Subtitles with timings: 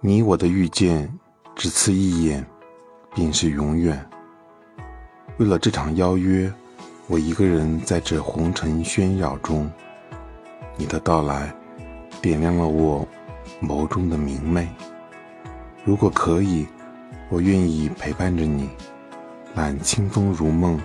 [0.00, 1.10] 你我的遇见，
[1.54, 2.44] 只此一眼，
[3.14, 3.98] 便是永远。
[5.38, 6.52] 为了这场邀约，
[7.06, 9.70] 我一个人在这红尘喧扰中，
[10.76, 11.50] 你的到来，
[12.20, 13.08] 点亮了我
[13.62, 14.68] 眸中的明媚。
[15.82, 16.66] 如果可以，
[17.30, 18.68] 我愿意陪伴着你，
[19.54, 20.78] 揽清风如梦，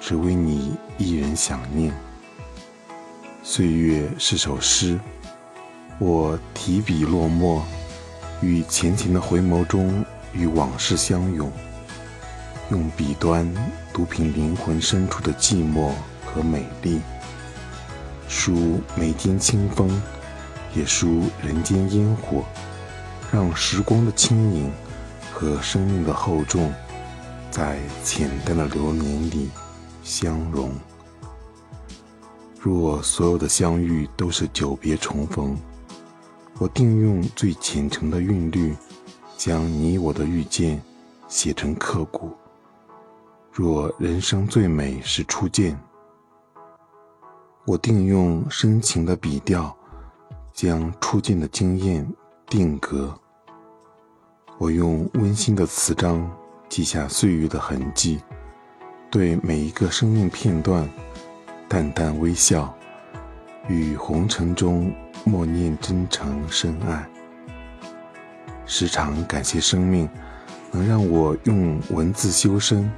[0.00, 1.92] 只为你一人想念。
[3.42, 4.98] 岁月是首诗，
[5.98, 7.62] 我提笔落墨，
[8.42, 11.50] 与浅浅的回眸中与往事相拥，
[12.70, 13.52] 用笔端
[13.92, 15.92] 读凭灵魂深处的寂寞
[16.24, 17.00] 和美丽，
[18.28, 19.90] 书眉间清风，
[20.74, 22.44] 也书人间烟火，
[23.30, 24.70] 让时光的轻盈
[25.32, 26.72] 和生命的厚重，
[27.50, 29.50] 在浅淡的流年里
[30.02, 30.72] 相融。
[32.58, 35.56] 若所有的相遇都是久别重逢，
[36.60, 38.76] 我定用最虔诚的韵律，
[39.34, 40.78] 将你我的遇见
[41.26, 42.32] 写成刻骨。
[43.50, 45.80] 若人生最美是初见，
[47.64, 49.74] 我定用深情的笔调，
[50.52, 52.06] 将初见的惊艳
[52.46, 53.18] 定格。
[54.58, 56.30] 我用温馨的词章
[56.68, 58.20] 记下岁月的痕迹，
[59.10, 60.86] 对每一个生命片段。
[61.66, 62.74] 淡淡微笑，
[63.66, 64.92] 与红尘中
[65.24, 67.06] 默念真诚深爱。
[68.66, 70.08] 时常感谢生命，
[70.70, 72.90] 能让我用文字修身，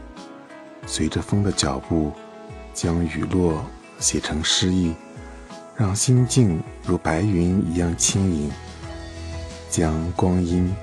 [0.86, 2.12] 随着风的脚步，
[2.74, 3.64] 将雨落
[3.98, 4.94] 写成诗意，
[5.76, 8.50] 让心境如白云一样轻盈，
[9.70, 10.74] 将光阴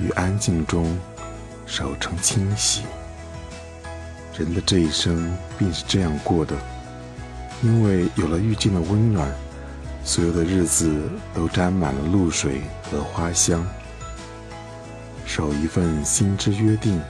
[0.00, 0.98] 与安静中
[1.66, 2.82] 守成清洗。
[4.38, 6.56] 人的这一生便是这样过的。
[7.62, 9.30] 因为有了遇见的温暖，
[10.04, 13.64] 所有的日子都沾满了露水和花香。
[15.24, 17.00] 守一份心之约定，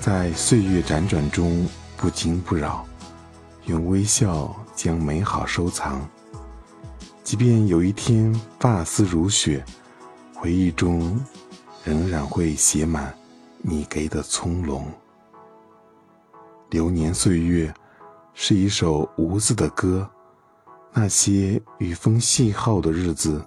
[0.00, 2.84] 在岁月辗转中不惊不扰，
[3.66, 6.06] 用微笑将美好收藏。
[7.22, 9.64] 即便有一天发丝如雪，
[10.34, 11.18] 回忆中
[11.84, 13.14] 仍然会写满
[13.62, 14.82] 你给的葱茏。
[16.70, 17.72] 流年岁月。
[18.38, 20.06] 是一首无字的歌，
[20.98, 23.44] 那些雨风细号的日子，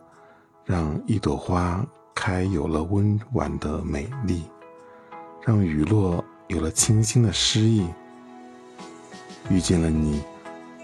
[0.63, 1.83] 让一朵花
[2.13, 4.43] 开有了温婉的美丽，
[5.43, 7.88] 让雨落有了清新的诗意。
[9.49, 10.21] 遇见了你，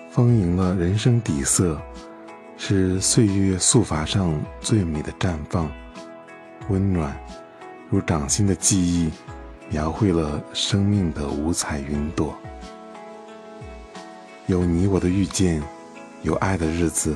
[0.09, 1.79] 丰盈了人生底色，
[2.57, 5.71] 是岁月素发上最美的绽放，
[6.69, 7.15] 温暖
[7.91, 9.11] 如掌心的记忆，
[9.69, 12.35] 描绘了生命的五彩云朵。
[14.47, 15.61] 有你我的遇见，
[16.25, 17.15] 有爱的日子，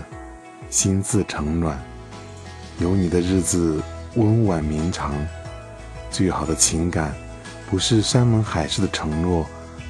[0.70, 1.76] 心自成暖；
[2.78, 3.82] 有你的日子，
[4.14, 5.16] 温婉绵长。
[6.12, 7.12] 最好的情感，
[7.72, 9.48] 不是山盟海誓的承诺，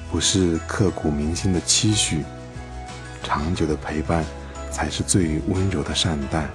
[0.10, 2.24] 不是刻骨铭心的期许，
[3.22, 4.24] 长久的陪伴，
[4.72, 6.48] 才是最温柔的善待。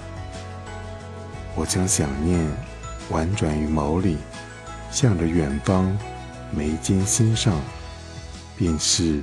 [1.54, 2.42] 我将想念
[3.10, 4.16] 婉转于眸里，
[4.90, 5.94] 向着远方，
[6.50, 7.60] 眉间心上，
[8.56, 9.22] 便是。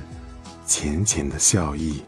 [0.64, 2.02] 浅浅的笑意。